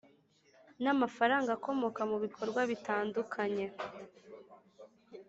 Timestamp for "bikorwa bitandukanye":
2.23-3.65